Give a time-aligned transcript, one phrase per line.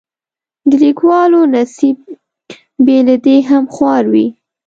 [0.69, 1.97] د لیکوالو نصیب
[2.85, 4.27] بې له دې هم خوار وي.